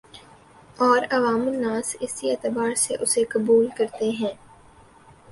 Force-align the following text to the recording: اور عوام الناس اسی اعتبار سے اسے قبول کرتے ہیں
اور 0.79 1.01
عوام 1.11 1.41
الناس 1.47 1.95
اسی 1.99 2.29
اعتبار 2.31 2.73
سے 2.75 2.95
اسے 2.95 3.23
قبول 3.29 3.67
کرتے 3.77 4.09
ہیں 4.11 4.33